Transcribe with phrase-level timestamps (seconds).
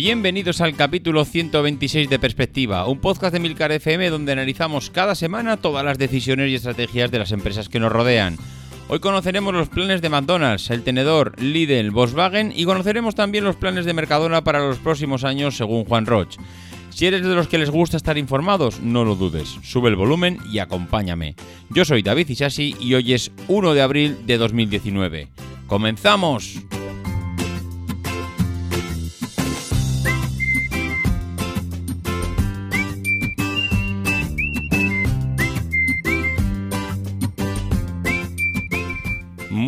[0.00, 5.56] Bienvenidos al capítulo 126 de Perspectiva, un podcast de Milcar FM donde analizamos cada semana
[5.56, 8.36] todas las decisiones y estrategias de las empresas que nos rodean.
[8.88, 13.86] Hoy conoceremos los planes de McDonald's, el tenedor, Lidl, Volkswagen y conoceremos también los planes
[13.86, 16.36] de Mercadona para los próximos años según Juan Roch.
[16.90, 20.38] Si eres de los que les gusta estar informados, no lo dudes, sube el volumen
[20.48, 21.34] y acompáñame.
[21.70, 25.26] Yo soy David Isasi y hoy es 1 de abril de 2019.
[25.66, 26.60] ¡Comenzamos!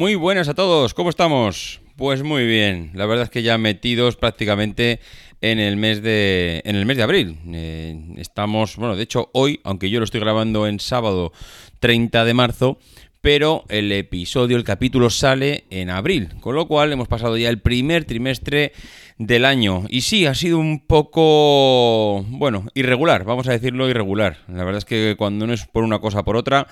[0.00, 1.82] Muy buenas a todos, ¿cómo estamos?
[1.96, 4.98] Pues muy bien, la verdad es que ya metidos prácticamente
[5.42, 7.36] en el mes de, en el mes de abril.
[7.52, 11.34] Eh, estamos, bueno, de hecho hoy, aunque yo lo estoy grabando en sábado
[11.80, 12.78] 30 de marzo,
[13.20, 17.60] pero el episodio, el capítulo sale en abril, con lo cual hemos pasado ya el
[17.60, 18.72] primer trimestre
[19.18, 19.84] del año.
[19.90, 24.38] Y sí, ha sido un poco, bueno, irregular, vamos a decirlo irregular.
[24.48, 26.68] La verdad es que cuando no es por una cosa por otra,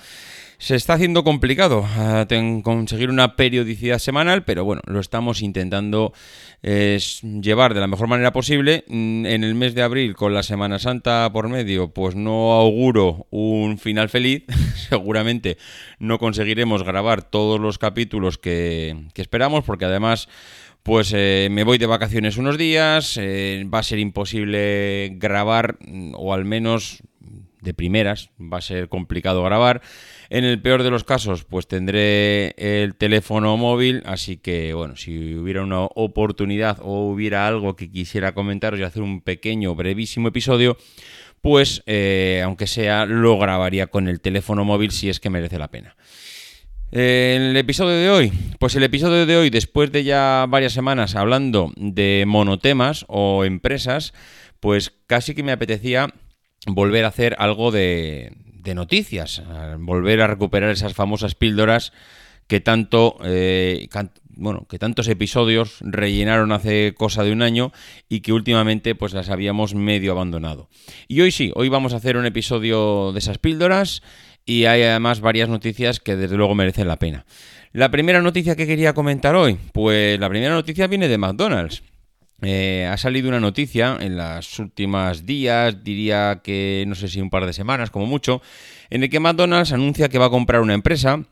[0.59, 6.13] se está haciendo complicado uh, conseguir una periodicidad semanal, pero bueno, lo estamos intentando
[6.61, 8.83] llevar de la mejor manera posible.
[8.87, 13.27] Mm, en el mes de abril, con la Semana Santa por medio, pues no auguro
[13.29, 14.43] un final feliz.
[14.89, 15.57] Seguramente
[15.97, 20.27] no conseguiremos grabar todos los capítulos que, esperamos, porque además
[20.83, 26.13] pues eh, me voy de vacaciones unos días, eh, va a ser imposible grabar, mm,
[26.15, 27.03] o al menos
[27.61, 29.81] de primeras, va a ser complicado grabar.
[30.31, 35.33] En el peor de los casos, pues tendré el teléfono móvil, así que bueno, si
[35.35, 40.77] hubiera una oportunidad o hubiera algo que quisiera comentaros y hacer un pequeño, brevísimo episodio,
[41.41, 45.71] pues eh, aunque sea, lo grabaría con el teléfono móvil si es que merece la
[45.71, 45.95] pena.
[46.91, 51.71] El episodio de hoy, pues el episodio de hoy, después de ya varias semanas hablando
[51.75, 54.13] de monotemas o empresas,
[54.59, 56.13] pues casi que me apetecía
[56.67, 59.41] volver a hacer algo de, de noticias,
[59.79, 61.93] volver a recuperar esas famosas píldoras
[62.49, 63.87] que tanto, eh,
[64.29, 67.71] bueno, que tantos episodios rellenaron hace cosa de un año
[68.09, 70.67] y que últimamente pues las habíamos medio abandonado.
[71.07, 74.01] Y hoy sí, hoy vamos a hacer un episodio de esas píldoras
[74.45, 77.25] y hay además varias noticias que desde luego merecen la pena.
[77.71, 81.83] La primera noticia que quería comentar hoy, pues la primera noticia viene de McDonald's.
[82.41, 87.29] Eh, ha salido una noticia en las últimas días, diría que no sé si un
[87.29, 88.41] par de semanas como mucho,
[88.89, 91.25] en el que McDonald's anuncia que va a comprar una empresa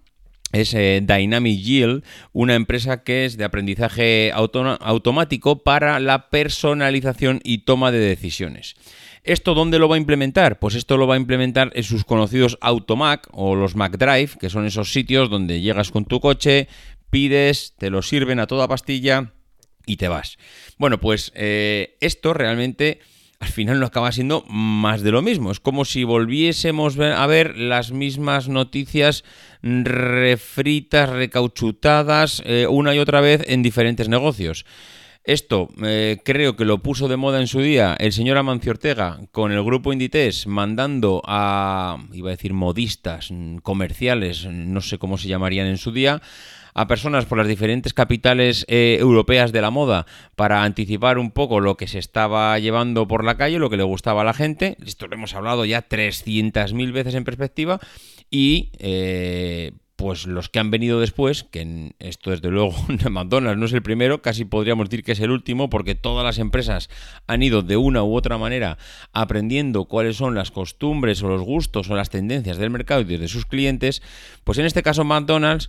[0.52, 7.60] es eh, Dynamic Yield, una empresa que es de aprendizaje automático para la personalización y
[7.60, 8.76] toma de decisiones.
[9.24, 10.58] ¿Esto dónde lo va a implementar?
[10.58, 14.66] Pues esto lo va a implementar en sus conocidos Automac o los McDrive, que son
[14.66, 16.70] esos sitios donde llegas con tu coche,
[17.10, 19.34] pides, te lo sirven a toda pastilla
[19.88, 20.38] y te vas.
[20.78, 23.00] Bueno, pues eh, esto realmente
[23.40, 25.52] al final no acaba siendo más de lo mismo.
[25.52, 29.24] Es como si volviésemos a ver las mismas noticias
[29.64, 34.66] refritas, recauchutadas, eh, una y otra vez en diferentes negocios.
[35.24, 39.20] Esto eh, creo que lo puso de moda en su día el señor Amancio Ortega
[39.34, 43.30] con el grupo Inditex mandando a, iba a decir modistas,
[43.62, 46.22] comerciales, no sé cómo se llamarían en su día,
[46.78, 51.60] a personas por las diferentes capitales eh, europeas de la moda para anticipar un poco
[51.60, 54.78] lo que se estaba llevando por la calle, lo que le gustaba a la gente.
[54.86, 57.80] Esto lo hemos hablado ya 300.000 veces en perspectiva
[58.30, 58.70] y...
[58.78, 62.76] Eh, pues los que han venido después, que esto desde luego
[63.10, 66.38] McDonald's no es el primero, casi podríamos decir que es el último, porque todas las
[66.38, 66.88] empresas
[67.26, 68.78] han ido de una u otra manera
[69.12, 73.28] aprendiendo cuáles son las costumbres o los gustos o las tendencias del mercado y de
[73.28, 74.04] sus clientes,
[74.44, 75.68] pues en este caso McDonald's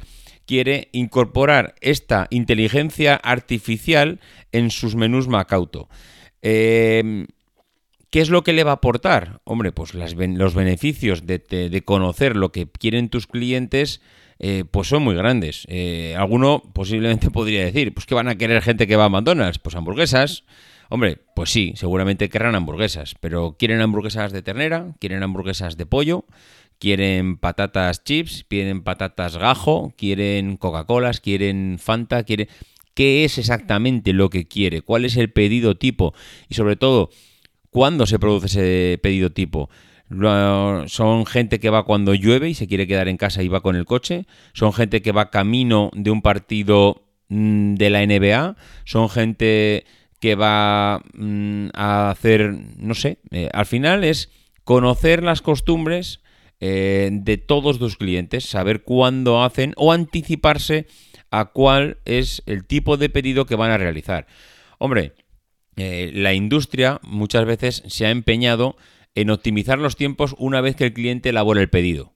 [0.49, 4.19] quiere incorporar esta inteligencia artificial
[4.51, 5.91] en sus menús Macauto.
[6.41, 7.27] Eh,
[8.11, 9.43] ¿Qué es lo que le va a aportar?
[9.45, 14.01] Hombre, pues los beneficios de, conocer lo que quieren tus clientes,
[14.39, 15.67] eh, pues son muy grandes.
[15.69, 19.59] Eh, alguno posiblemente podría decir, pues que van a querer gente que va a McDonald's,
[19.59, 20.45] pues hamburguesas.
[20.89, 24.95] Hombre, pues sí, seguramente querrán hamburguesas, pero ¿quieren hamburguesas de ternera?
[24.99, 26.25] ¿Quieren hamburguesas de pollo?
[26.79, 28.45] ¿Quieren patatas chips?
[28.49, 29.93] ¿Quieren patatas gajo?
[29.97, 31.21] ¿Quieren Coca-Colas?
[31.21, 32.23] ¿Quieren Fanta?
[32.23, 32.49] ¿Quieren...
[32.95, 34.83] ¿Qué es exactamente lo que quiere?
[34.83, 36.15] ¿Cuál es el pedido tipo?
[36.49, 37.11] Y sobre todo,
[37.71, 39.69] ¿Cuándo se produce ese pedido tipo?
[40.87, 43.77] Son gente que va cuando llueve y se quiere quedar en casa y va con
[43.77, 44.27] el coche.
[44.55, 48.57] Son gente que va camino de un partido mm, de la NBA.
[48.85, 49.85] Son gente
[50.19, 54.31] que va mm, a hacer, no sé, eh, al final es
[54.65, 56.21] conocer las costumbres
[56.61, 60.87] eh, de todos tus clientes, saber cuándo hacen o anticiparse
[61.31, 64.27] a cuál es el tipo de pedido que van a realizar.
[64.79, 65.15] Hombre,
[65.77, 68.77] eh, la industria muchas veces se ha empeñado
[69.15, 72.15] en optimizar los tiempos una vez que el cliente elabora el pedido.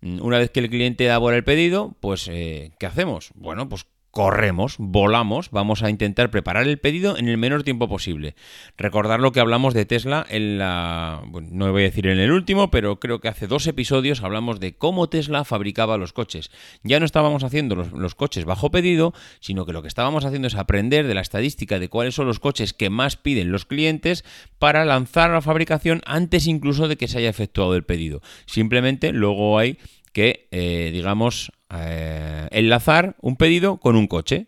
[0.00, 3.30] Mm, una vez que el cliente elabora el pedido, pues eh, ¿qué hacemos?
[3.34, 8.36] Bueno, pues corremos, volamos, vamos a intentar preparar el pedido en el menor tiempo posible.
[8.78, 11.22] Recordar lo que hablamos de Tesla en la...
[11.50, 14.76] no voy a decir en el último, pero creo que hace dos episodios hablamos de
[14.76, 16.50] cómo Tesla fabricaba los coches.
[16.84, 20.54] Ya no estábamos haciendo los, coches bajo pedido, sino que lo que estábamos haciendo es
[20.54, 24.24] aprender de la estadística de cuáles son los coches que más piden los clientes
[24.60, 28.22] para lanzar la fabricación antes incluso de que se haya efectuado el pedido.
[28.46, 29.76] Simplemente luego hay
[30.14, 34.46] que, eh, digamos, eh, enlazar un pedido con un coche.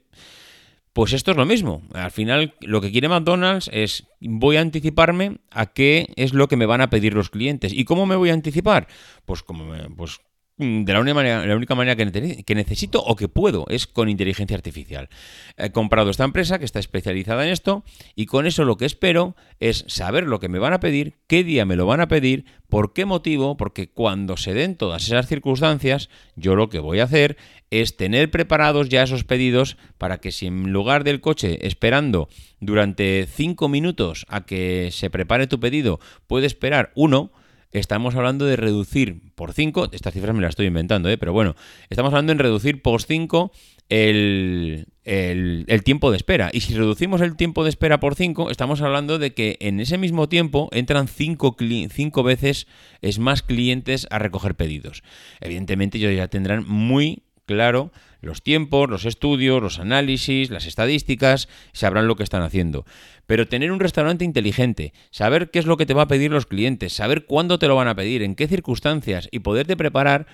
[0.95, 1.83] Pues esto es lo mismo.
[1.93, 6.57] Al final, lo que quiere McDonald's es voy a anticiparme a qué es lo que
[6.57, 7.75] me van a pedir los clientes.
[7.75, 8.87] ¿Y cómo me voy a anticipar?
[9.27, 10.21] Pues como pues
[10.59, 14.57] de la única manera, la única manera que, necesito o que puedo es con inteligencia
[14.57, 15.11] artificial.
[15.59, 19.37] He comprado esta empresa que está especializada en esto y con eso lo que espero
[19.61, 22.47] es saber lo que me van a pedir, qué día me lo van a pedir,
[22.71, 27.05] por qué motivo, porque cuando se den todas esas circunstancias, yo lo que voy a
[27.05, 27.37] hacer
[27.71, 32.29] es tener preparados ya esos pedidos para que si en lugar del coche esperando
[32.61, 37.31] durante 5 minutos a que se prepare tu pedido, puede esperar uno,
[37.79, 41.19] estamos hablando de reducir por 5, estas cifras me las estoy inventando, ¿eh?
[41.19, 41.57] pero bueno,
[41.91, 43.53] estamos hablando en reducir por 5
[43.89, 46.51] el, el, tiempo de espera.
[46.53, 49.99] Y si reducimos el tiempo de espera por 5, estamos hablando de que en ese
[49.99, 51.57] mismo tiempo entran 5
[51.91, 52.67] cinco, veces
[53.03, 55.03] es más clientes a recoger pedidos.
[55.41, 62.09] Evidentemente ellos ya tendrán muy claro los tiempos, los estudios, los análisis, las estadísticas, sabrán
[62.09, 62.85] lo que están haciendo.
[63.27, 66.47] Pero tener un restaurante inteligente, saber qué es lo que te va a pedir los
[66.47, 70.27] clientes, saber cuándo te lo van a pedir, en qué circunstancias y poderte preparar,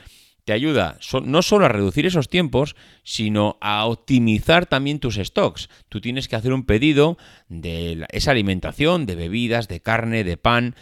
[0.44, 2.74] te ayuda no solo a reducir esos tiempos,
[3.04, 5.68] sino a optimizar también tus stocks.
[5.88, 7.16] Tú tienes que hacer un pedido
[7.48, 10.74] de esa alimentación, de bebidas, de carne, de pan,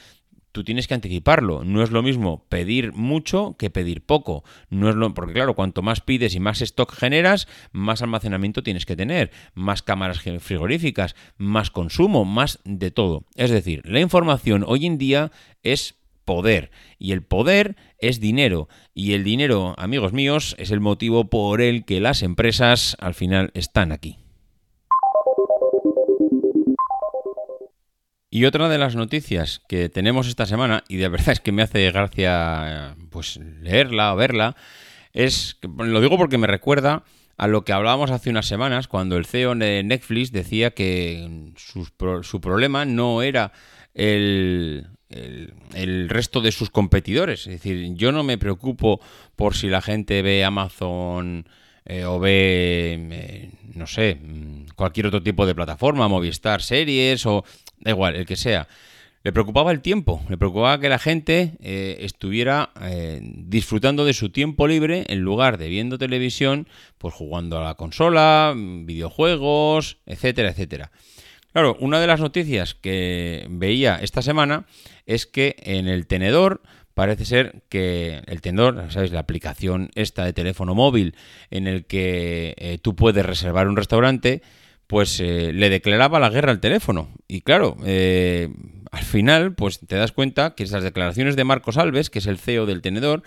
[0.53, 1.65] tú tienes que anticiparlo.
[1.65, 4.45] No es lo mismo pedir mucho que pedir poco.
[4.69, 8.87] No es lo, porque claro, cuanto más pides y más stock generas, más almacenamiento tienes
[8.87, 13.25] que tener, más cámaras frigoríficas, más consumo, más de todo.
[13.37, 19.15] Es decir, la información hoy en día es poder y el poder es dinero y
[19.15, 23.93] el dinero, amigos míos, es el motivo por el que las empresas al final están
[23.93, 24.19] aquí.
[28.31, 31.63] Y otra de las noticias que tenemos esta semana, y de verdad es que me
[31.63, 34.57] hace gracia pues leerla o verla,
[35.13, 37.03] es, lo digo porque me recuerda
[37.37, 42.41] a lo que hablábamos hace unas semanas cuando el CEO de Netflix decía que su,
[42.41, 43.51] problema no era
[43.95, 47.47] el, el, resto de sus competidores.
[47.47, 49.01] Es decir, yo no me preocupo
[49.37, 51.49] por si la gente ve Amazon
[51.87, 54.21] eh, o ve, eh, no sé,
[54.77, 57.43] cualquier otro tipo de plataforma, Movistar Series o
[57.81, 58.69] da igual, el que sea.
[59.23, 64.31] Le preocupaba el tiempo, le preocupaba que la gente eh, estuviera eh, disfrutando de su
[64.31, 70.91] tiempo libre en lugar de viendo televisión, pues jugando a la consola, videojuegos, etcétera, etcétera.
[71.53, 74.65] Claro, una de las noticias que veía esta semana
[75.05, 76.63] es que en el tenedor
[76.95, 79.11] parece ser que el tenedor, ¿sabes?
[79.13, 81.15] La aplicación esta de teléfono móvil
[81.51, 84.43] en el que eh, tú puedes reservar un restaurante,
[84.91, 87.11] pues eh, le declaraba la guerra al teléfono.
[87.29, 88.49] Y claro, eh,
[88.91, 92.39] al final, pues te das cuenta que esas declaraciones de Marcos Alves, que es el
[92.39, 93.23] CEO del tenedor,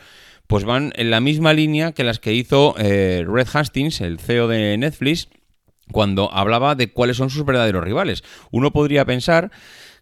[0.47, 4.49] pues van en la misma línea que las que hizo eh, Red Hastings, el CEO
[4.49, 5.29] de Netflix,
[5.89, 8.25] cuando hablaba de cuáles son sus verdaderos rivales.
[8.51, 9.49] Uno podría pensar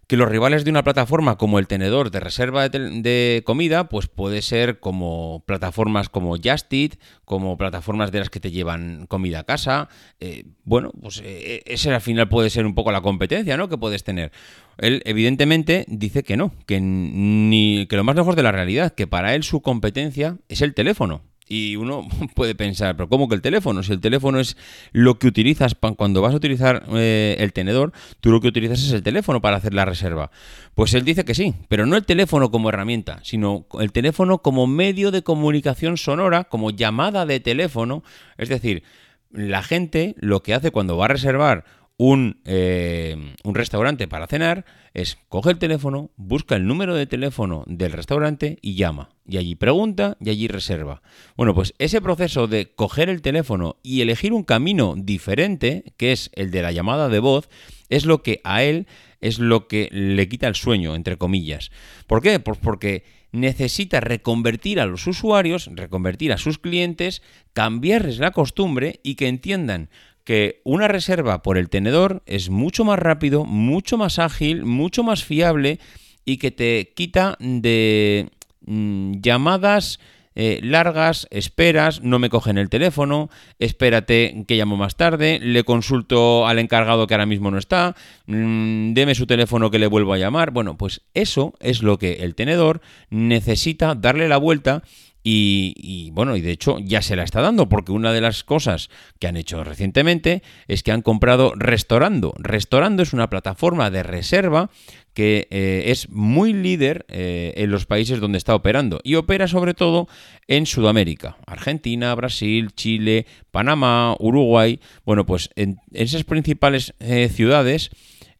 [0.06, 4.42] que los rivales de una plataforma como el tenedor de reserva de, comida, pues puede
[4.42, 9.44] ser como plataformas como Just Eat, como plataformas de las que te llevan comida a
[9.44, 9.88] casa.
[10.20, 13.68] Eh, bueno, pues eh, ese al final puede ser un poco la competencia, ¿no?
[13.68, 14.32] Que puedes tener.
[14.78, 19.06] Él evidentemente dice que no, que ni que lo más lejos de la realidad, que
[19.06, 21.22] para él su competencia es el teléfono.
[21.52, 23.82] Y uno puede pensar, pero ¿cómo que el teléfono?
[23.82, 24.56] Si el teléfono es
[24.92, 28.90] lo que utilizas cuando vas a utilizar eh, el tenedor, tú lo que utilizas es
[28.92, 30.30] el teléfono para hacer la reserva.
[30.74, 34.66] Pues él dice que sí, pero no el teléfono como herramienta, sino el teléfono como
[34.66, 38.02] medio de comunicación sonora, como llamada de teléfono.
[38.38, 38.82] Es decir,
[39.30, 41.66] la gente lo que hace cuando va a reservar
[42.02, 47.62] un, eh, un restaurante para cenar es coge el teléfono, busca el número de teléfono
[47.68, 49.10] del restaurante y llama.
[49.24, 51.00] Y allí pregunta y allí reserva.
[51.36, 56.30] Bueno, pues ese proceso de coger el teléfono y elegir un camino diferente, que es
[56.34, 57.48] el de la llamada de voz,
[57.88, 58.88] es lo que a él
[59.20, 61.70] es lo que le quita el sueño, entre comillas.
[62.08, 62.40] ¿Por qué?
[62.40, 69.14] Pues porque necesita reconvertir a los usuarios, reconvertir a sus clientes, cambiarles la costumbre y
[69.14, 69.88] que entiendan
[70.24, 75.24] que una reserva por el tenedor es mucho más rápido, mucho más ágil, mucho más
[75.24, 75.78] fiable
[76.24, 78.30] y que te quita de
[78.66, 79.98] mm, llamadas
[80.34, 86.46] eh, largas, esperas, no me cogen el teléfono, espérate que llamo más tarde, le consulto
[86.46, 87.94] al encargado que ahora mismo no está,
[88.26, 90.50] mm, deme su teléfono que le vuelvo a llamar.
[90.50, 94.82] Bueno, pues eso es lo que el tenedor necesita darle la vuelta
[95.24, 98.90] y, bueno, y de hecho ya se la está dando, porque una de las cosas
[99.20, 102.34] que han hecho recientemente es que han comprado Restorando.
[102.38, 104.70] Restorando es una plataforma de reserva
[105.14, 109.74] que eh, es muy líder eh, en los países donde está operando y opera sobre
[109.74, 110.08] todo
[110.48, 114.80] en Sudamérica, Argentina, Brasil, Chile, Panamá, Uruguay.
[115.04, 117.90] Bueno, pues en esas principales eh, ciudades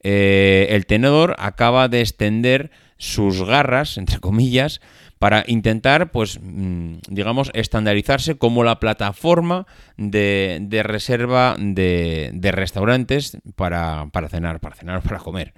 [0.05, 4.81] el tenedor acaba de extender sus garras, entre comillas,
[5.23, 14.59] para intentar, pues, mm, digamos, estandarizarse como la plataforma de, reserva de, restaurantes para, cenar,
[14.59, 15.55] para cenar para comer.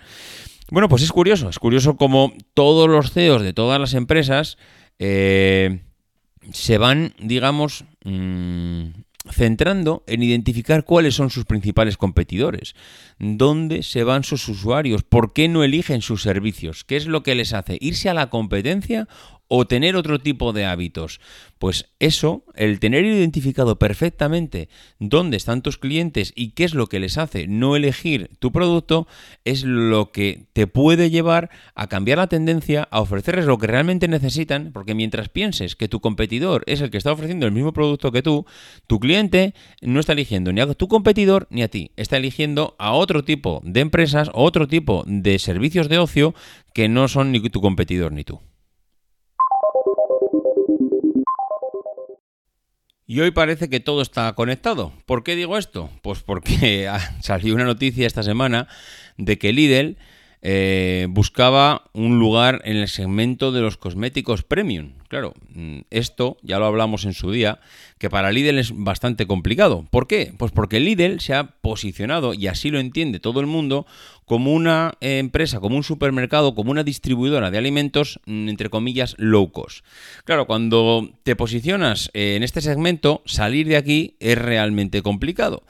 [0.71, 4.59] Bueno, pues es curioso, es curioso como todos los CEOs de todas las empresas
[4.99, 5.81] eh,
[6.53, 8.89] se van, digamos, mm,
[9.33, 12.75] centrando en identificar cuáles son sus principales competidores,
[13.19, 17.35] dónde se van sus usuarios, por qué no eligen sus servicios, qué es lo que
[17.35, 19.09] les hace irse a la competencia
[19.57, 21.21] o tener otro tipo de hábitos.
[21.61, 24.69] Pues eso, el tener identificado perfectamente
[24.99, 29.07] dónde están tus clientes y qué es lo que les hace no elegir tu producto,
[29.45, 34.09] es lo que te puede llevar a cambiar la tendencia, a ofrecerles lo que realmente
[34.09, 38.11] necesitan, porque mientras pienses que tu competidor es el que está ofreciendo el mismo producto
[38.11, 38.47] que tú,
[38.89, 42.93] tu cliente no está eligiendo ni a tu competidor ni a ti, está eligiendo a
[42.93, 46.35] otro tipo de empresas o otro tipo de servicios de ocio
[46.73, 48.41] que no son ni tu competidor ni tú.
[53.07, 54.93] Y hoy parece que todo está conectado.
[55.05, 55.91] ¿Por qué digo esto?
[56.03, 58.67] Pues porque salió una noticia esta semana
[59.19, 59.97] de que Lidl
[60.47, 64.93] eh, buscaba un lugar en el segmento de los cosméticos premium.
[65.09, 67.61] Claro, mm, esto ya lo hablamos en su día,
[67.99, 69.87] que para Lidl es bastante complicado.
[69.91, 70.35] ¿Por qué?
[70.37, 73.87] Pues porque Lidl se ha posicionado, y así lo entiende todo el mundo,
[74.25, 79.53] como una empresa, como un supermercado, como una distribuidora de alimentos, mm, entre comillas, low
[79.53, 79.85] cost.
[80.25, 85.63] Claro, cuando te posicionas en este segmento, salir de aquí es realmente complicado.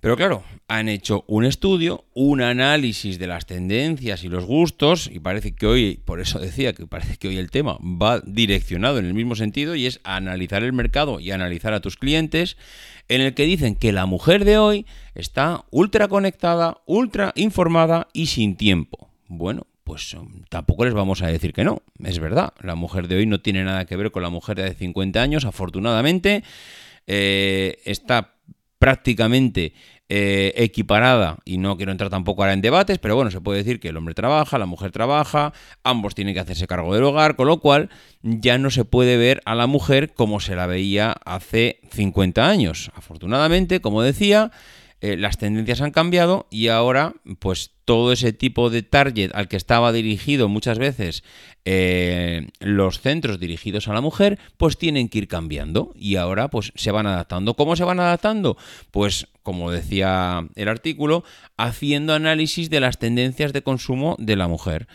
[0.00, 5.20] Pero claro, han hecho un estudio, un análisis de las tendencias y los gustos, y
[5.20, 9.06] parece que hoy, por eso decía que parece que hoy el tema va direccionado en
[9.06, 12.56] el mismo sentido, y es analizar el mercado y analizar a tus clientes,
[13.08, 18.26] en el que dicen que la mujer de hoy está ultra conectada, ultra informada y
[18.26, 19.10] sin tiempo.
[19.28, 23.16] Bueno, pues um, tampoco les vamos a decir que no, es verdad, la mujer de
[23.16, 26.42] hoy no tiene nada que ver con la mujer de hace 50 años, afortunadamente,
[27.06, 28.35] eh, está
[28.78, 29.72] prácticamente
[30.08, 33.80] eh, equiparada, y no quiero entrar tampoco ahora en debates, pero bueno, se puede decir
[33.80, 35.52] que el hombre trabaja, la mujer trabaja,
[35.82, 37.90] ambos tienen que hacerse cargo del hogar, con lo cual
[38.22, 42.92] ya no se puede ver a la mujer como se la veía hace 50 años.
[42.94, 44.52] Afortunadamente, como decía,
[45.00, 49.56] eh, las tendencias han cambiado y ahora pues todo ese tipo de target al que
[49.56, 51.22] estaba dirigido muchas veces
[51.64, 56.72] eh, los centros dirigidos a la mujer pues tienen que ir cambiando y ahora pues
[56.76, 57.54] se van adaptando.
[57.54, 58.56] ¿Cómo se van adaptando?
[58.90, 61.24] Pues como decía el artículo,
[61.56, 64.88] haciendo análisis de las tendencias de consumo de la mujer.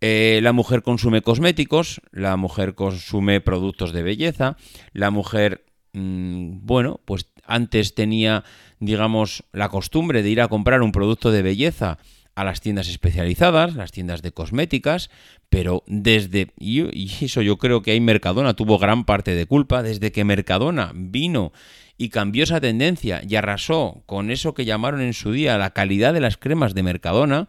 [0.00, 4.56] Eh, la mujer consume cosméticos, la mujer consume productos de belleza,
[4.92, 8.44] la mujer, mm, bueno, pues antes tenía,
[8.78, 11.98] digamos, la costumbre de ir a comprar un producto de belleza
[12.34, 15.10] a las tiendas especializadas, las tiendas de cosméticas,
[15.50, 20.12] pero desde, y eso yo creo que ahí Mercadona tuvo gran parte de culpa, desde
[20.12, 21.52] que Mercadona vino
[21.98, 26.14] y cambió esa tendencia y arrasó con eso que llamaron en su día la calidad
[26.14, 27.48] de las cremas de Mercadona,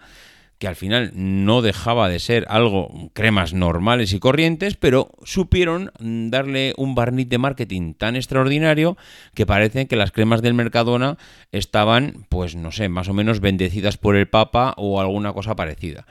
[0.62, 6.75] que al final no dejaba de ser algo cremas normales y corrientes, pero supieron darle
[6.77, 8.96] un barniz de marketing tan extraordinario
[9.34, 11.18] que parece que las cremas del Mercadona
[11.51, 16.06] estaban, pues no sé, más o menos bendecidas por el Papa o alguna cosa parecida.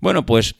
[0.00, 0.56] Bueno, pues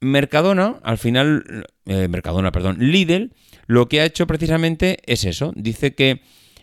[0.00, 3.32] Mercadona, al final, eh, Mercadona, perdón, Lidl,
[3.66, 5.54] lo que ha hecho precisamente es eso.
[5.56, 6.20] Dice que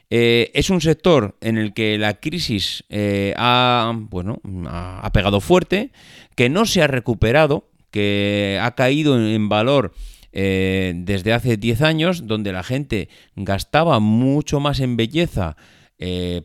[0.10, 5.92] eh, es un sector en el que la crisis eh, ha, bueno, ha pegado fuerte,
[6.36, 9.94] que no se ha recuperado, que ha caído en valor
[10.32, 15.58] eh, desde hace 10 años, donde la gente gastaba mucho más en belleza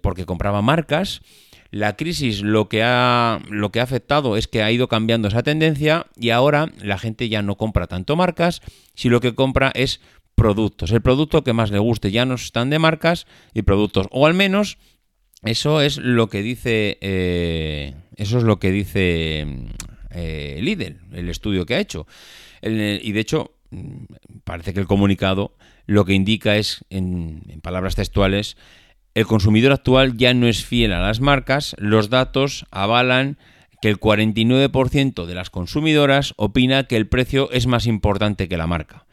[0.03, 1.23] porque compraba marcas.
[1.71, 5.45] La crisis lo que, ha, lo que ha afectado es que ha ido cambiando esa
[5.45, 8.63] tendencia y ahora la gente ya no compra tanto marcas,
[8.95, 10.01] si lo que compra es
[10.35, 10.91] productos.
[10.91, 12.11] El producto que más le guste.
[12.11, 14.07] Ya no están de marcas y productos.
[14.11, 14.79] O al menos
[15.43, 16.99] eso es lo que dice.
[17.01, 19.47] Eh, eso es lo que dice
[20.11, 22.07] eh, Lidl, el estudio que ha hecho.
[22.63, 24.05] y de hecho, mm,
[24.45, 28.57] parece que el comunicado lo que indica es, en, en palabras textuales,
[29.15, 31.77] el consumidor actual ya no es fiel a las marcas.
[31.79, 33.39] Los datos avalan
[33.83, 38.67] que el 49% de las consumidoras opina que el precio es más importante que la
[38.67, 39.05] marca.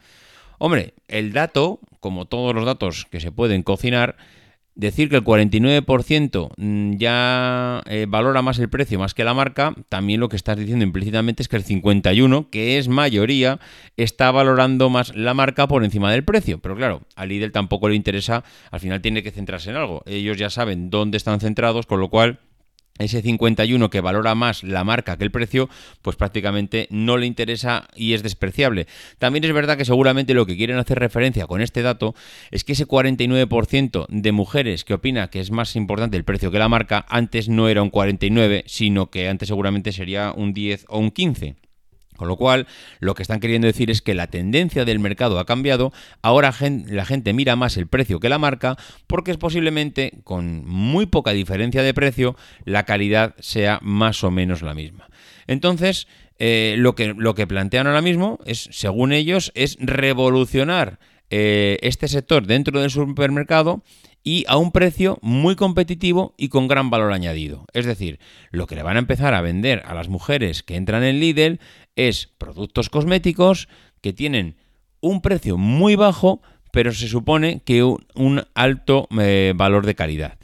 [0.63, 4.15] Hombre, el dato, como todos los datos que se pueden cocinar,
[4.75, 9.73] decir que el 49% mm, ya eh, valora más el precio más que la marca,
[9.89, 13.59] también lo que estás diciendo implícitamente es que el 51%, que es mayoría,
[13.97, 16.59] está valorando más la marca por encima del precio.
[16.59, 20.03] Pero claro, a Lidl tampoco le interesa, al final tiene que centrarse en algo.
[20.05, 22.39] Ellos ya saben dónde están centrados, con lo cual
[22.97, 25.69] ese 51 que valora más la marca que el precio,
[26.01, 28.87] pues prácticamente no le interesa y es despreciable.
[29.17, 32.15] También es verdad que seguramente lo que quieren hacer referencia con este dato
[32.51, 36.59] es que ese 49% de mujeres que opina que es más importante el precio que
[36.59, 40.99] la marca, antes no era un 49, sino que antes seguramente sería un 10 o
[40.99, 41.55] un 15.
[42.21, 42.67] Con lo cual,
[42.99, 46.53] lo que están queriendo decir es que la tendencia del mercado ha cambiado, ahora
[46.85, 51.31] la gente mira más el precio que la marca, porque es posiblemente, con muy poca
[51.31, 55.09] diferencia de precio, la calidad sea más o menos la misma.
[55.47, 56.07] Entonces,
[56.37, 60.99] eh, lo, que, lo que plantean ahora mismo es, según ellos, es revolucionar
[61.31, 63.81] eh, este sector dentro del supermercado
[64.23, 67.65] y a un precio muy competitivo y con gran valor añadido.
[67.73, 68.19] Es decir,
[68.51, 71.59] lo que le van a empezar a vender a las mujeres que entran en Lidl
[71.95, 73.67] es productos cosméticos
[74.01, 74.55] que tienen
[74.99, 80.37] un precio muy bajo, pero se supone que un, alto eh, valor de calidad.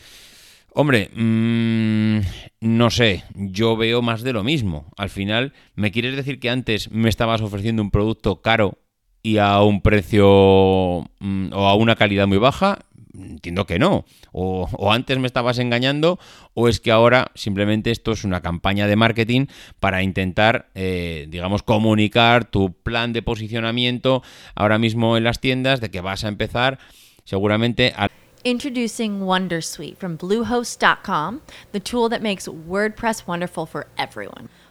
[0.73, 2.19] Hombre, mm,
[2.61, 4.91] no sé, yo veo más de lo mismo.
[4.95, 8.77] Al final, ¿me quieres decir que antes me estabas ofreciendo un producto caro
[9.23, 12.85] y a un precio mm, o a una calidad muy baja?
[13.17, 14.05] Entiendo que no.
[14.31, 16.19] O, antes me estabas engañando,
[16.53, 19.47] o es que ahora simplemente esto es una campaña de marketing
[19.79, 24.21] para intentar, eh, digamos, comunicar tu plan de posicionamiento
[24.55, 26.77] ahora mismo en las tiendas de que vas a empezar
[27.23, 28.09] seguramente a...
[28.43, 34.47] Introducing Wondersuite from Bluehost.com, the tool that makes WordPress wonderful for everyone.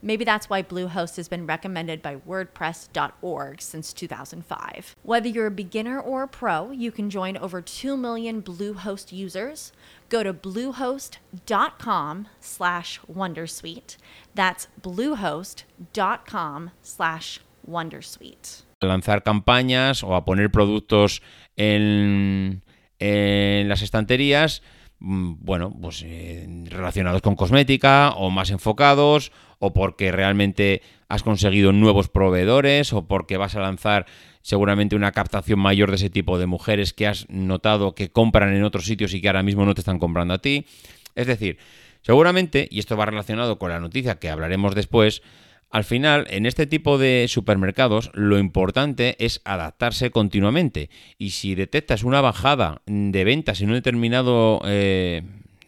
[0.00, 4.96] Maybe that's why Bluehost has been recommended by WordPress.org since 2005.
[5.02, 9.72] Whether you're a beginner or a pro, you can join over 2 million Bluehost users.
[10.08, 13.96] Go to bluehost.com slash Wondersuite.
[14.34, 18.62] That's bluehost.com slash Wondersuite.
[18.80, 21.20] Lanzar campañas o a poner productos
[21.56, 22.62] en,
[23.00, 24.62] en las estanterías
[25.00, 32.08] bueno, pues eh, relacionados con cosmética o más enfocados o porque realmente has conseguido nuevos
[32.08, 34.06] proveedores o porque vas a lanzar
[34.42, 38.64] seguramente una captación mayor de ese tipo de mujeres que has notado que compran en
[38.64, 40.66] otros sitios y que ahora mismo no te están comprando a ti.
[41.14, 41.58] Es decir,
[42.02, 45.22] seguramente, y esto va relacionado con la noticia que hablaremos después,
[45.70, 50.88] al final, en este tipo de supermercados, lo importante es adaptarse continuamente.
[51.18, 55.22] Y si detectas una bajada de ventas en un determinado, eh,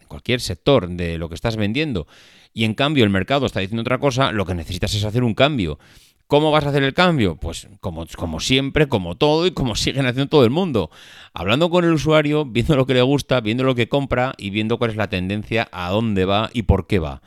[0.07, 2.07] cualquier sector de lo que estás vendiendo,
[2.51, 5.35] y en cambio el mercado está diciendo otra cosa, lo que necesitas es hacer un
[5.35, 5.77] cambio.
[6.25, 7.35] ¿Cómo vas a hacer el cambio?
[7.35, 10.89] Pues como, como, siempre, como todo y como siguen haciendo todo el mundo.
[11.33, 14.79] Hablando con el usuario, viendo lo que le gusta, viendo lo que compra y viendo
[14.79, 17.21] cuál es la tendencia, a dónde va y por qué va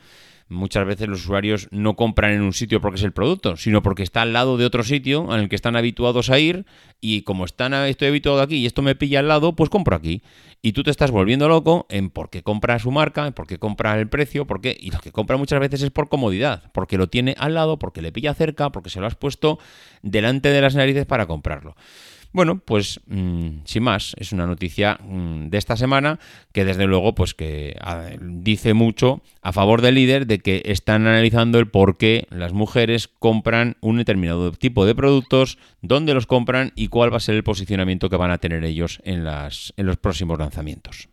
[0.47, 4.03] muchas veces los usuarios no compran en un sitio porque es el producto, sino porque
[4.03, 6.65] está al lado de otro sitio en el que están habituados a ir
[7.01, 10.21] y como están estoy habituado aquí y esto me pilla al lado, pues compro aquí.
[10.61, 13.59] Y tú te estás volviendo loco en por qué compra su marca, en por qué
[13.59, 17.07] compra el precio, porque y lo que compra muchas veces es por comodidad, porque lo
[17.07, 19.59] tiene al lado, porque le pilla cerca, porque se lo has puesto
[20.01, 21.75] delante de las narices para comprarlo.
[22.35, 26.19] Bueno, pues mm, sin más, es una noticia mm, de esta semana
[26.51, 27.79] que desde luego pues que
[28.19, 33.07] dice mucho a favor del líder de que están analizando el por qué las mujeres
[33.07, 37.43] compran un determinado tipo de productos, dónde los compran y cuál va a ser el
[37.45, 41.07] posicionamiento que van a tener ellos en, las, en los próximos lanzamientos.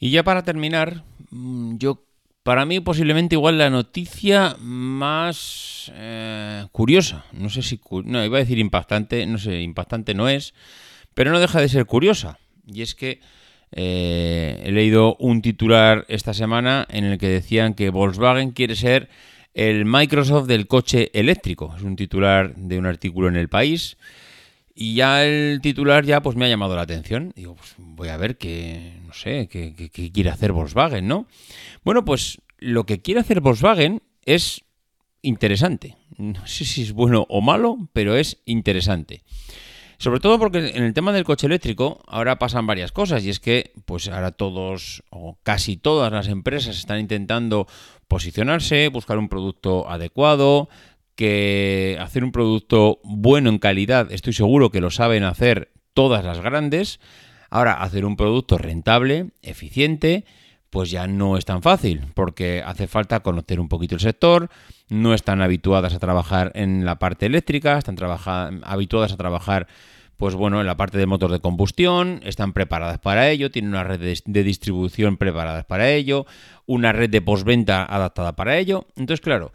[0.00, 2.05] Y ya para terminar, mm, yo
[2.46, 7.24] para mí posiblemente igual la noticia más eh, curiosa.
[7.32, 7.80] No sé si...
[8.04, 10.54] No, iba a decir impactante, no sé, impactante no es,
[11.12, 12.38] pero no deja de ser curiosa.
[12.64, 13.18] Y es que
[13.72, 19.08] eh, he leído un titular esta semana en el que decían que Volkswagen quiere ser
[19.52, 21.74] el Microsoft del coche eléctrico.
[21.76, 23.96] Es un titular de un artículo en el país.
[24.72, 27.32] Y ya el titular ya pues me ha llamado la atención.
[27.34, 31.26] Digo, pues voy a ver qué, no sé, qué, quiere hacer Volkswagen, ¿no?
[31.84, 34.64] Bueno, pues lo que quiere hacer Volkswagen es
[35.22, 35.96] interesante.
[36.16, 39.22] No sé si es bueno o malo, pero es interesante.
[39.98, 43.40] Sobre todo porque en el tema del coche eléctrico ahora pasan varias cosas y es
[43.40, 47.66] que pues ahora todos o casi todas las empresas están intentando
[48.06, 50.68] posicionarse, buscar un producto adecuado,
[51.14, 56.40] que hacer un producto bueno en calidad, estoy seguro que lo saben hacer todas las
[56.40, 57.00] grandes.
[57.50, 60.24] Ahora, hacer un producto rentable, eficiente,
[60.70, 64.50] pues ya no es tan fácil, porque hace falta conocer un poquito el sector,
[64.88, 67.96] no están habituadas a trabajar en la parte eléctrica, están
[68.64, 69.68] habituadas a trabajar
[70.16, 73.84] pues bueno, en la parte de motor de combustión, están preparadas para ello, tienen una
[73.84, 76.26] red de, distribución preparadas para ello,
[76.64, 78.86] una red de postventa adaptada para ello.
[78.96, 79.52] Entonces, claro,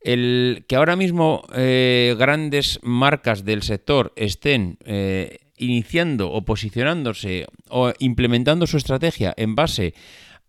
[0.00, 7.92] el que ahora mismo eh, grandes marcas del sector estén eh, iniciando o posicionándose o
[7.98, 9.94] implementando su estrategia en base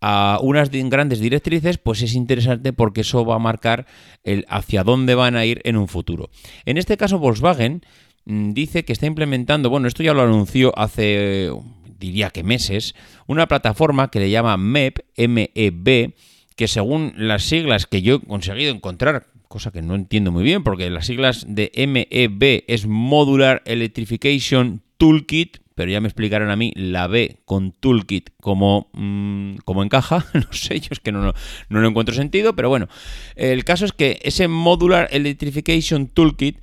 [0.00, 3.86] a unas grandes directrices, pues es interesante porque eso va a marcar
[4.22, 6.28] el hacia dónde van a ir en un futuro.
[6.66, 7.82] En este caso, Volkswagen
[8.26, 11.50] mm, dice que está implementando, bueno, esto ya lo anunció hace,
[11.98, 12.94] diría que meses,
[13.26, 16.12] una plataforma que le llama MEP, MEB,
[16.54, 20.64] que según las siglas que yo he conseguido encontrar cosa que no entiendo muy bien,
[20.64, 26.72] porque las siglas de MEB es Modular Electrification Toolkit, pero ya me explicaron a mí
[26.76, 31.32] la B con Toolkit como, mm, como encaja, no sé, yo es que no, no,
[31.68, 32.88] no lo encuentro sentido, pero bueno,
[33.36, 36.58] el caso es que ese Modular Electrification Toolkit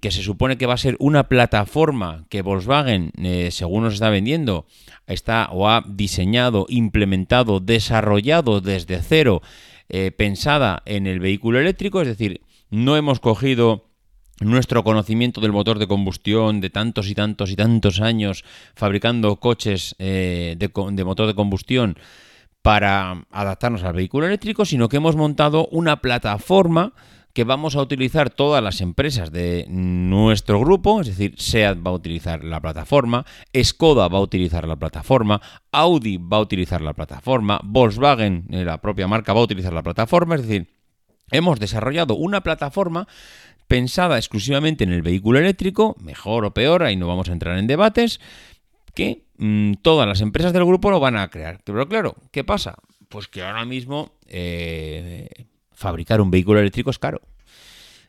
[0.00, 4.10] que se supone que va a ser una plataforma que Volkswagen, eh, según nos está
[4.10, 4.66] vendiendo,
[5.06, 9.42] está o ha diseñado, implementado, desarrollado desde cero
[9.88, 13.86] eh, pensada en el vehículo eléctrico, es decir, no hemos cogido
[14.40, 18.44] nuestro conocimiento del motor de combustión de tantos y tantos y tantos años
[18.74, 21.96] fabricando coches eh, de, motor de combustión
[22.62, 26.94] para adaptarnos al vehículo eléctrico, sino que hemos montado una plataforma
[27.34, 31.94] que vamos a utilizar todas las empresas de nuestro grupo, es decir, SEAT va a
[31.94, 33.26] utilizar la plataforma,
[33.60, 35.42] Skoda va a utilizar la plataforma,
[35.72, 39.82] Audi va a utilizar la plataforma, Volkswagen, eh, la propia marca, va a utilizar la
[39.82, 40.74] plataforma, es decir,
[41.32, 43.08] hemos desarrollado una plataforma
[43.74, 47.66] pensada exclusivamente en el vehículo eléctrico, mejor o peor, ahí no vamos a entrar en
[47.66, 48.20] debates,
[48.94, 51.58] que mm, todas las empresas del grupo lo van a crear.
[51.64, 52.76] Pero claro, ¿qué pasa?
[53.08, 57.20] Pues que ahora mismo eh, fabricar un vehículo eléctrico es caro.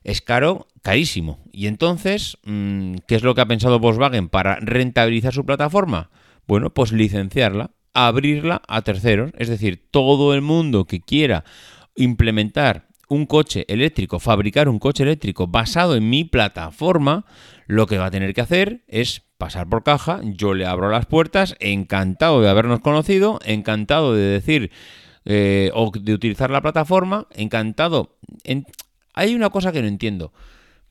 [0.04, 1.40] Es caro, carísimo.
[1.52, 6.12] Y entonces, mm, ¿qué es lo que ha pensado Volkswagen para rentabilizar su plataforma?
[6.46, 9.32] Bueno, pues licenciarla, abrirla a terceros.
[9.36, 11.44] Es decir, todo el mundo que quiera
[11.96, 17.26] implementar un coche eléctrico, fabricar un coche eléctrico basado en mi plataforma,
[17.68, 21.06] lo que va a tener que hacer es pasar por caja, yo le abro las
[21.06, 24.72] puertas, encantado de habernos conocido, encantado de decir
[25.26, 28.18] eh, o de utilizar la plataforma, encantado.
[29.14, 30.34] Hay una cosa que no entiendo,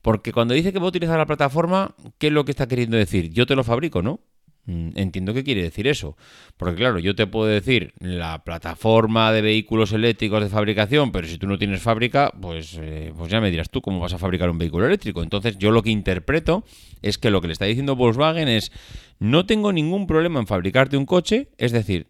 [0.01, 2.97] porque cuando dice que va a utilizar la plataforma, ¿qué es lo que está queriendo
[2.97, 3.31] decir?
[3.31, 4.19] Yo te lo fabrico, ¿no?
[4.67, 6.17] Mm, entiendo qué quiere decir eso.
[6.57, 11.37] Porque claro, yo te puedo decir la plataforma de vehículos eléctricos de fabricación, pero si
[11.37, 14.49] tú no tienes fábrica, pues, eh, pues ya me dirás tú cómo vas a fabricar
[14.49, 15.21] un vehículo eléctrico.
[15.21, 16.63] Entonces yo lo que interpreto
[17.01, 18.71] es que lo que le está diciendo Volkswagen es,
[19.19, 22.07] no tengo ningún problema en fabricarte un coche, es decir,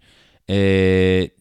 [0.48, 1.36] eh,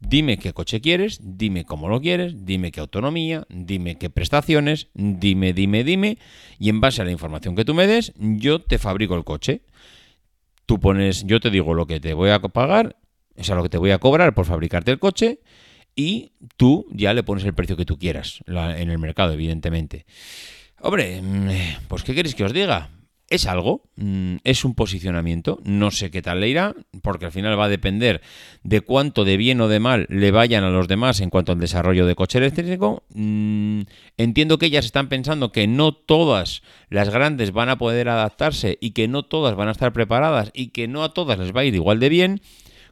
[0.00, 5.52] Dime qué coche quieres, dime cómo lo quieres, dime qué autonomía, dime qué prestaciones, dime,
[5.52, 6.18] dime, dime,
[6.60, 9.62] y en base a la información que tú me des, yo te fabrico el coche.
[10.68, 12.96] Tú pones, yo te digo lo que te voy a pagar,
[13.38, 15.40] o sea, lo que te voy a cobrar por fabricarte el coche
[15.96, 20.04] y tú ya le pones el precio que tú quieras en el mercado, evidentemente.
[20.82, 22.90] Hombre, mm, pues ¿qué queréis que os diga?
[23.30, 27.58] Es algo, mm, es un posicionamiento, no sé qué tal le irá, porque al final
[27.58, 28.22] va a depender
[28.62, 31.60] de cuánto de bien o de mal le vayan a los demás en cuanto al
[31.60, 33.04] desarrollo de coche eléctrico.
[33.14, 33.82] Mm,
[34.16, 38.92] entiendo que ellas están pensando que no todas las grandes van a poder adaptarse y
[38.92, 41.64] que no todas van a estar preparadas y que no a todas les va a
[41.64, 42.40] ir igual de bien.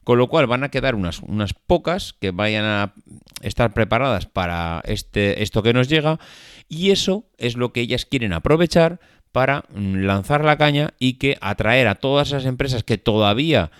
[0.04, 2.94] Con lo cual van a quedar unas, unas pocas que vayan a
[3.42, 6.20] estar preparadas para este, esto que nos llega.
[6.68, 9.00] Y eso es lo que ellas quieren aprovechar
[9.36, 13.70] para lanzar la caña y que atraer a todas esas empresas que todavía,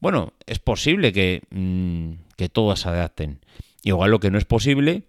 [0.00, 3.40] bueno, es posible que, mm, que todas se adapten.
[3.82, 5.02] Igual lo que no es posible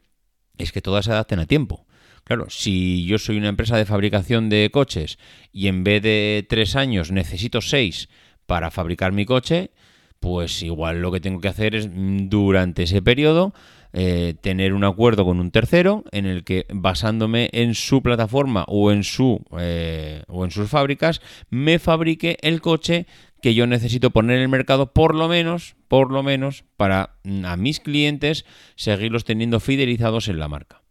[0.58, 1.86] es que todas se adapten a tiempo.
[2.26, 5.18] Claro, si yo soy una empresa de fabricación de coches
[5.54, 8.10] y en vez de tres años necesito seis
[8.46, 9.72] para fabricar mi coche,
[10.20, 13.54] pues igual lo que tengo que hacer es mm, durante ese periodo
[13.98, 18.92] eh, tener un acuerdo con un tercero en el que basándome en su plataforma o
[18.92, 23.08] en su eh, o en sus fábricas me fabrique el coche
[23.42, 27.46] que yo necesito poner en el mercado por lo menos por lo menos para mm,
[27.46, 28.44] a mis clientes
[28.76, 30.82] seguirlos teniendo fidelizados en la marca.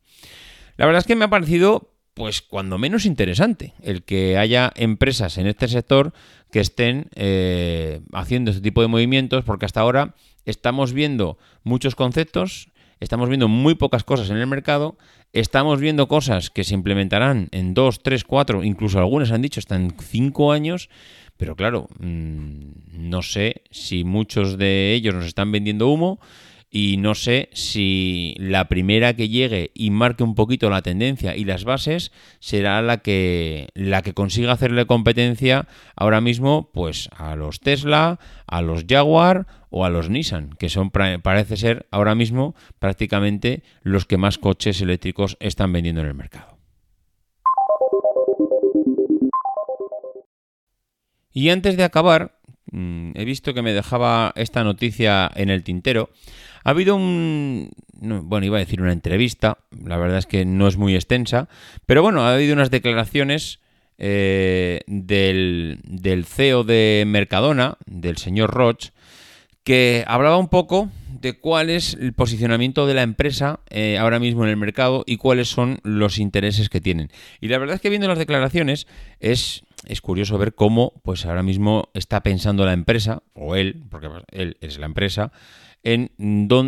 [0.79, 5.37] La verdad es que me ha parecido pues cuando menos interesante el que haya empresas
[5.37, 6.15] en este sector
[6.51, 10.15] que estén eh, haciendo este tipo de movimientos porque hasta ahora
[10.47, 14.97] estamos viendo muchos conceptos estamos viendo muy pocas cosas en el mercado,
[15.33, 19.77] estamos viendo cosas que se implementarán en 2, 3, 4, incluso algunas han dicho hasta
[19.77, 20.89] en 5 años,
[21.37, 26.21] pero claro, mm, no sé si muchos de ellos nos están vendiendo humo
[26.77, 31.45] y no sé si la primera que llegue y marque un poquito la tendencia y
[31.45, 32.11] las bases
[32.41, 38.61] será la que la que consiga hacerle competencia ahora mismo pues a los Tesla, a
[38.61, 44.17] los Jaguar o a los Nissan, que son parece ser ahora mismo prácticamente los que
[44.17, 46.59] más coches eléctricos están vendiendo en el mercado.
[51.33, 56.11] Y antes de acabar, mm, he visto que me dejaba esta noticia en el tintero.
[56.65, 57.71] Ha habido un...
[57.93, 61.49] bueno, iba a decir una entrevista, la verdad es que no es muy extensa,
[61.87, 63.61] pero bueno, ha habido unas declaraciones
[63.99, 68.91] eh, del, del, CEO de Mercadona, del señor Roch,
[69.65, 74.45] que hablaba un poco de cuál es el posicionamiento de la empresa eh, ahora mismo
[74.45, 77.11] en el mercado y cuáles son los intereses que tienen.
[77.41, 78.87] Y la verdad es que viendo las declaraciones
[79.21, 84.09] es, es curioso ver cómo pues ahora mismo está pensando la empresa, o él, porque
[84.33, 85.33] él es la empresa,
[85.83, 86.11] en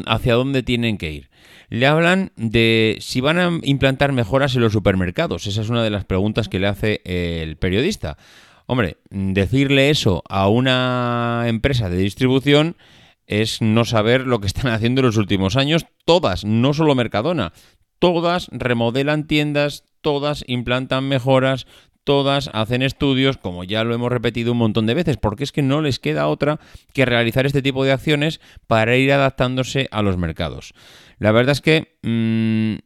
[0.06, 1.30] hacia dónde tienen que ir.
[1.68, 5.46] Le hablan de si van a implantar mejoras en los supermercados.
[5.46, 8.16] Esa es una de las preguntas que le hace el periodista.
[8.66, 12.76] Hombre, decirle eso a una empresa de distribución
[13.26, 15.86] es no saber lo que están haciendo en los últimos años.
[16.04, 17.52] Todas, no solo Mercadona,
[17.98, 21.66] todas remodelan tiendas, todas implantan mejoras,
[22.04, 25.62] todas hacen estudios, como ya lo hemos repetido un montón de veces, porque es que
[25.62, 26.60] no les queda otra
[26.92, 30.72] que realizar este tipo de acciones para ir adaptándose a los mercados.
[31.18, 32.78] La verdad es que mm,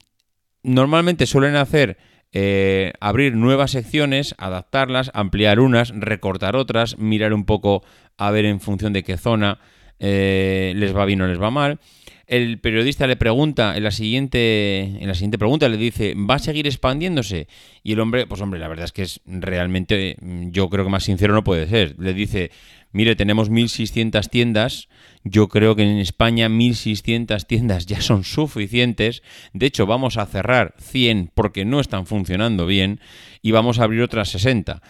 [0.63, 1.99] normalmente suelen hacer
[2.33, 7.83] eh, abrir nuevas secciones, adaptarlas, ampliar unas, recortar otras, mirar un poco
[8.17, 9.59] a ver en función de qué zona
[10.01, 11.79] eh, les va bien o les va mal.
[12.27, 16.39] El periodista le pregunta en la siguiente en la siguiente pregunta le dice va a
[16.39, 17.49] seguir expandiéndose
[17.83, 21.03] y el hombre pues hombre la verdad es que es realmente yo creo que más
[21.03, 21.97] sincero no puede ser.
[21.99, 22.53] Le dice
[22.93, 24.89] mire tenemos 1600 tiendas
[25.25, 30.75] yo creo que en España 1600 tiendas ya son suficientes de hecho vamos a cerrar
[30.79, 33.01] 100 porque no están funcionando bien
[33.43, 34.81] y vamos a abrir otras 60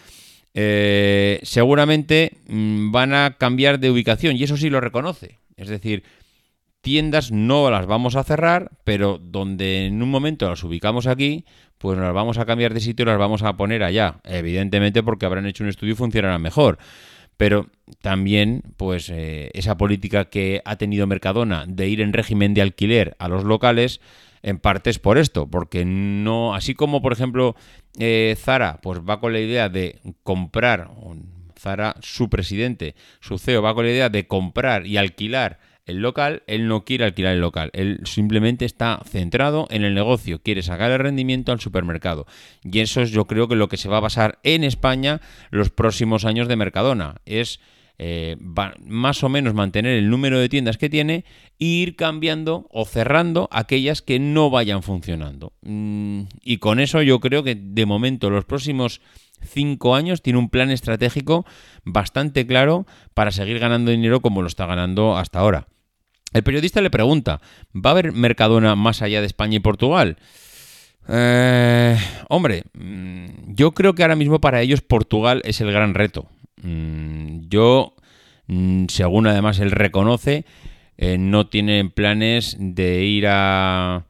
[0.55, 6.03] eh, seguramente mm, van a cambiar de ubicación y eso sí lo reconoce es decir
[6.81, 11.45] tiendas no las vamos a cerrar, pero donde en un momento las ubicamos aquí,
[11.79, 14.21] pues las vamos a cambiar de sitio y las vamos a poner allá.
[14.25, 16.79] Evidentemente porque habrán hecho un estudio y funcionarán mejor.
[17.37, 17.69] Pero
[18.03, 23.17] también, pues, eh, esa política que ha tenido Mercadona de ir en régimen de alquiler
[23.19, 24.01] a los locales,
[24.43, 27.57] en parte es por esto, porque no, así como por ejemplo
[27.99, 30.91] eh, Zara, pues va con la idea de comprar,
[31.59, 36.43] Zara, su presidente, su CEO, va con la idea de comprar y alquilar el local,
[36.47, 40.91] él no quiere alquilar el local, él simplemente está centrado en el negocio, quiere sacar
[40.91, 42.27] el rendimiento al supermercado.
[42.63, 45.71] Y eso es yo creo que lo que se va a basar en España los
[45.71, 47.61] próximos años de Mercadona, es
[48.03, 48.39] eh,
[48.87, 51.27] más o menos mantener el número de tiendas que tiene
[51.59, 55.53] e ir cambiando o cerrando aquellas que no vayan funcionando.
[55.61, 59.03] Mm, y con eso yo creo que de momento los próximos
[59.43, 61.45] cinco años tiene un plan estratégico
[61.85, 65.69] bastante claro para seguir ganando dinero como lo está ganando hasta ahora.
[66.33, 67.43] El periodista le pregunta,
[67.75, 70.17] ¿va a haber Mercadona más allá de España y Portugal?
[71.07, 71.99] Eh,
[72.31, 76.31] hombre, mm, yo creo que ahora mismo para ellos Portugal es el gran reto.
[76.63, 77.95] Mm, yo,
[78.47, 80.45] mm, según además él reconoce,
[80.99, 84.05] eh, no tiene planes de ir a,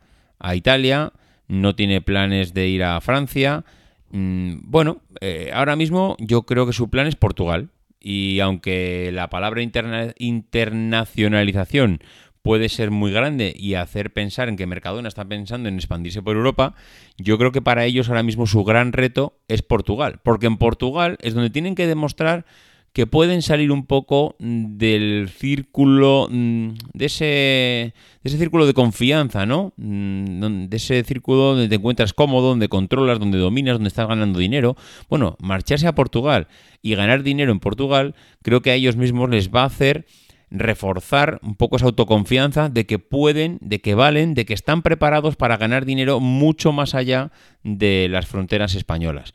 [0.54, 1.12] Italia,
[1.48, 3.64] no tiene planes de ir a Francia.
[4.10, 7.70] Mm, bueno, eh, ahora mismo yo creo que su plan es Portugal.
[8.02, 12.00] Y aunque la palabra internacionalización
[12.42, 16.36] puede ser muy grande y hacer pensar en que Mercadona está pensando en expandirse por
[16.36, 16.74] Europa,
[17.18, 21.18] yo creo que para ellos ahora mismo su gran reto es Portugal, porque en Portugal
[21.20, 22.44] es donde tienen que demostrar
[22.92, 27.92] que pueden salir un poco del círculo, mm, de ese, de
[28.24, 29.72] ese círculo de confianza, ¿no?
[29.76, 34.40] Mm, de ese círculo donde te encuentras cómodo, donde controlas, donde dominas, donde estás ganando
[34.40, 34.76] dinero.
[35.08, 36.48] Bueno, marcharse a Portugal
[36.82, 40.06] y ganar dinero en Portugal, creo que a ellos mismos les va a hacer
[40.50, 45.36] reforzar un poco esa autoconfianza de que pueden, de que valen, de que están preparados
[45.36, 47.30] para ganar dinero mucho más allá
[47.62, 49.32] de las fronteras españolas.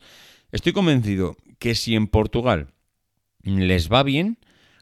[0.52, 2.68] Estoy convencido que si en Portugal
[3.42, 4.38] les va bien,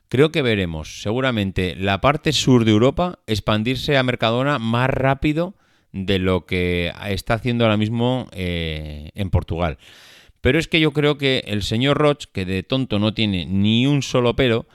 [0.09, 5.55] creo que veremos seguramente la parte sur de Europa expandirse a Mercadona más rápido
[5.93, 9.79] de lo que está haciendo ahora mismo eh, en Portugal.
[10.41, 13.87] Pero es que yo creo que el señor Roch, que de tonto no tiene ni
[13.87, 14.67] un solo pelo,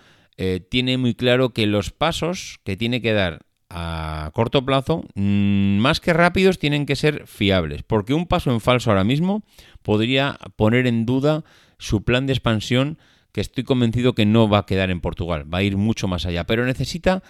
[0.41, 5.80] eh, tiene muy claro que los pasos que tiene que dar a corto plazo, mm,
[5.80, 9.43] más que rápidos, tienen que ser fiables, porque un paso en falso ahora mismo
[9.82, 11.43] podría poner en duda
[11.78, 12.99] su plan de expansión,
[13.34, 16.25] que estoy convencido que no va a quedar en Portugal, va a ir mucho más
[16.25, 17.21] allá, pero necesita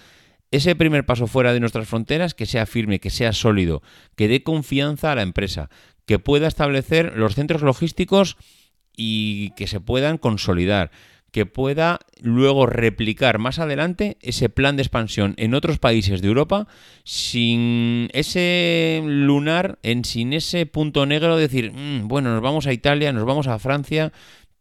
[0.52, 3.82] ese primer paso fuera de nuestras fronteras que sea firme, que sea sólido,
[4.15, 5.72] que dé confianza a la empresa,
[6.06, 8.38] que pueda establecer los centros logísticos
[8.95, 10.91] y que se puedan consolidar,
[11.31, 16.67] que pueda luego replicar más adelante ese plan de expansión en otros países de Europa
[17.03, 22.73] sin ese lunar, en, sin ese punto negro de decir, mm, bueno, nos vamos a
[22.73, 24.11] Italia, nos vamos a Francia,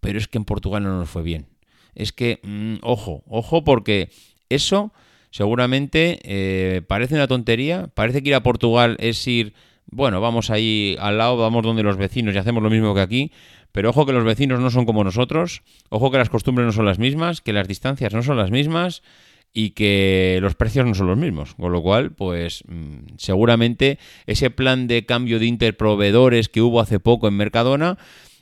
[0.01, 1.47] pero es que en Portugal no nos fue bien.
[1.95, 4.11] Es que, mm, ojo, ojo, porque
[4.49, 4.93] eso
[5.31, 9.55] seguramente eh, parece una tontería, parece que ir a Portugal es ir,
[9.87, 13.33] bueno, vamos ahí al lado, vamos donde los vecinos y hacemos lo mismo que aquí,
[13.79, 16.85] pero ojo que los vecinos no son como nosotros, ojo que las costumbres no son
[16.85, 19.05] las mismas, que las distancias no son las mismas
[19.53, 21.55] y que los precios no son los mismos.
[21.55, 26.99] Con lo cual, pues mm, seguramente ese plan de cambio de interproveedores que hubo hace
[26.99, 27.99] poco en Mercadona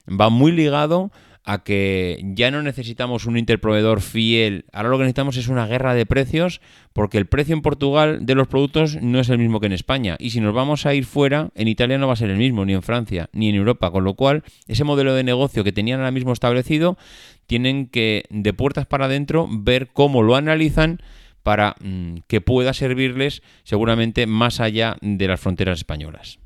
[0.08, 1.12] va muy ligado
[1.46, 5.94] a que ya no necesitamos un interproveedor fiel, ahora lo que necesitamos es una guerra
[5.94, 6.60] de precios,
[6.92, 10.16] porque el precio en Portugal de los productos no es el mismo que en España,
[10.18, 12.64] y si nos vamos a ir fuera, en Italia no va a ser el mismo,
[12.64, 16.00] ni en Francia, ni en Europa, con lo cual ese modelo de negocio que tenían
[16.00, 16.98] ahora mismo establecido,
[17.46, 21.00] tienen que de puertas para adentro ver cómo lo analizan
[21.44, 26.40] para mm, que pueda servirles seguramente más allá de las fronteras españolas.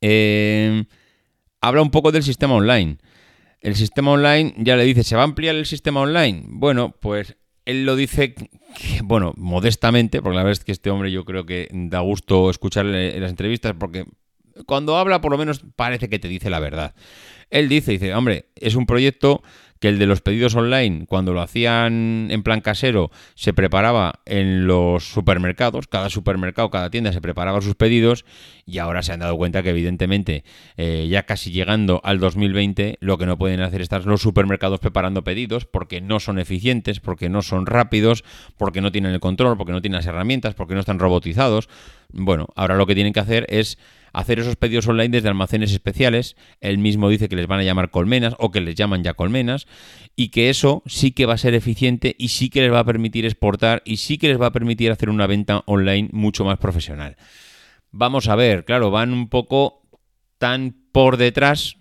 [0.00, 0.84] eh,
[1.60, 2.98] habla un poco del sistema online.
[3.60, 6.44] El sistema online ya le dice, ¿se va a ampliar el sistema online?
[6.46, 8.34] Bueno, pues él lo dice,
[9.02, 13.16] bueno, modestamente, porque la verdad es que este hombre yo creo que da gusto escucharle
[13.16, 14.04] en las entrevistas, porque
[14.66, 16.94] cuando habla por lo menos parece que te dice la verdad.
[17.50, 19.42] Él dice, dice, hombre, es un proyecto
[19.80, 24.66] que el de los pedidos online, cuando lo hacían en plan casero, se preparaba en
[24.66, 28.24] los supermercados, cada supermercado, cada tienda se preparaba sus pedidos
[28.64, 30.44] y ahora se han dado cuenta que evidentemente
[30.76, 34.80] eh, ya casi llegando al 2020 lo que no pueden hacer es estar los supermercados
[34.80, 38.24] preparando pedidos porque no son eficientes, porque no son rápidos,
[38.56, 41.68] porque no tienen el control, porque no tienen las herramientas, porque no están robotizados.
[42.12, 43.78] Bueno, ahora lo que tienen que hacer es
[44.16, 46.36] hacer esos pedidos online desde almacenes especiales.
[46.62, 49.66] Él mismo dice que les van a llamar colmenas o que les llaman ya colmenas
[50.16, 52.84] y que eso sí que va a ser eficiente y sí que les va a
[52.84, 56.56] permitir exportar y sí que les va a permitir hacer una venta online mucho más
[56.56, 57.16] profesional.
[57.90, 59.82] Vamos a ver, claro, van un poco
[60.38, 61.76] tan por detrás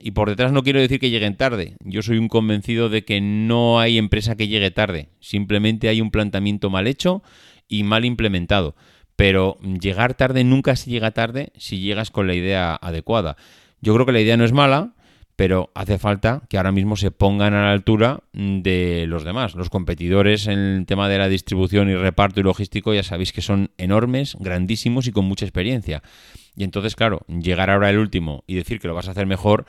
[0.00, 1.76] y por detrás no quiero decir que lleguen tarde.
[1.84, 5.10] Yo soy un convencido de que no hay empresa que llegue tarde.
[5.20, 7.22] Simplemente hay un planteamiento mal hecho
[7.68, 8.74] y mal implementado.
[9.16, 13.36] Pero llegar tarde nunca se llega tarde si llegas con la idea adecuada.
[13.80, 14.92] Yo creo que la idea no es mala,
[15.36, 19.54] pero hace falta que ahora mismo se pongan a la altura de los demás.
[19.54, 23.42] Los competidores en el tema de la distribución y reparto y logístico ya sabéis que
[23.42, 26.02] son enormes, grandísimos y con mucha experiencia.
[26.56, 29.66] Y entonces, claro, llegar ahora el último y decir que lo vas a hacer mejor,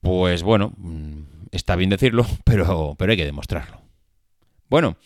[0.00, 1.22] pues bueno, mm,
[1.52, 3.82] está bien decirlo, pero, pero hay que demostrarlo.
[4.70, 4.96] Bueno,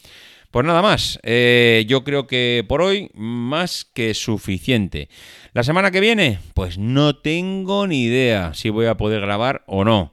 [0.51, 5.09] pues nada más, eh, yo creo que por hoy más que suficiente.
[5.53, 9.85] La semana que viene, pues no tengo ni idea si voy a poder grabar o
[9.85, 10.13] no.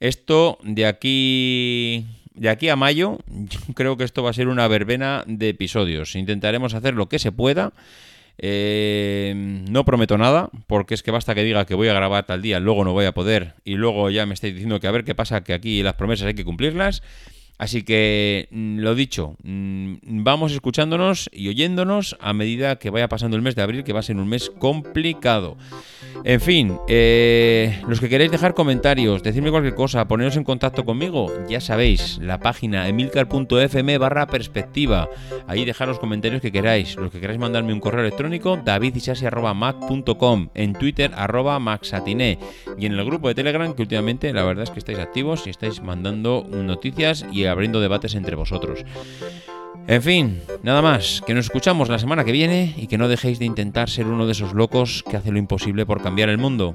[0.00, 3.18] Esto de aquí de aquí a mayo,
[3.74, 6.16] creo que esto va a ser una verbena de episodios.
[6.16, 7.72] Intentaremos hacer lo que se pueda.
[8.38, 9.32] Eh,
[9.70, 12.60] no prometo nada, porque es que basta que diga que voy a grabar tal día,
[12.60, 15.14] luego no voy a poder, y luego ya me estáis diciendo que a ver qué
[15.14, 17.02] pasa, que aquí las promesas hay que cumplirlas.
[17.58, 23.36] Así que, mm, lo dicho, mm, vamos escuchándonos y oyéndonos a medida que vaya pasando
[23.36, 25.56] el mes de abril, que va a ser un mes complicado.
[26.24, 31.32] En fin, eh, los que queréis dejar comentarios, decirme cualquier cosa, poneros en contacto conmigo,
[31.48, 35.08] ya sabéis, la página emilcar.fm barra perspectiva.
[35.46, 36.96] Ahí dejar los comentarios que queráis.
[36.96, 42.38] Los que queráis mandarme un correo electrónico, davidisasi.mac.com, en Twitter, arroba maxatiné,
[42.78, 45.50] y en el grupo de Telegram, que últimamente la verdad es que estáis activos y
[45.50, 48.84] estáis mandando noticias abriendo debates entre vosotros.
[49.88, 53.38] En fin, nada más, que nos escuchamos la semana que viene y que no dejéis
[53.38, 56.74] de intentar ser uno de esos locos que hace lo imposible por cambiar el mundo.